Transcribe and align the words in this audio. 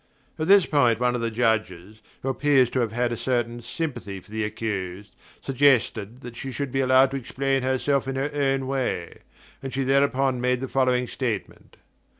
At 0.39 0.47
this 0.47 0.65
point 0.65 0.99
one 0.99 1.13
of 1.13 1.21
the 1.21 1.29
Judges, 1.29 2.01
who 2.23 2.29
appears 2.29 2.71
to 2.71 2.79
have 2.79 2.91
had 2.91 3.11
a 3.11 3.15
certain 3.15 3.61
sympathy 3.61 4.19
for 4.19 4.31
the 4.31 4.43
accused, 4.43 5.15
suggested 5.43 6.21
that 6.21 6.35
she 6.35 6.51
should 6.51 6.71
be 6.71 6.79
allowed 6.79 7.11
to 7.11 7.17
explain 7.17 7.61
herself 7.61 8.07
in 8.07 8.15
her 8.15 8.31
own 8.33 8.65
way; 8.65 9.19
and 9.61 9.71
she 9.71 9.83
thereupon 9.83 10.41
made 10.41 10.59
the 10.59 10.67
following 10.67 11.07
statement. 11.07 11.77